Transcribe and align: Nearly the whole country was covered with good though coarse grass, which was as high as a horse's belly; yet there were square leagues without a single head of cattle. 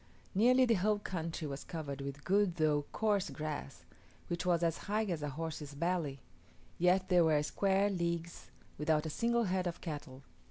Nearly 0.33 0.65
the 0.65 0.73
whole 0.81 0.97
country 0.97 1.47
was 1.47 1.63
covered 1.63 2.01
with 2.01 2.23
good 2.23 2.55
though 2.55 2.85
coarse 2.91 3.29
grass, 3.29 3.85
which 4.29 4.47
was 4.47 4.63
as 4.63 4.79
high 4.89 5.03
as 5.03 5.21
a 5.21 5.29
horse's 5.29 5.75
belly; 5.75 6.21
yet 6.79 7.09
there 7.09 7.23
were 7.23 7.43
square 7.43 7.87
leagues 7.91 8.49
without 8.79 9.05
a 9.05 9.11
single 9.11 9.43
head 9.43 9.67
of 9.67 9.79
cattle. 9.79 10.23